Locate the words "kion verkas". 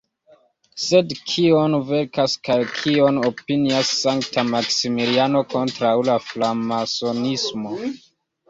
1.31-2.33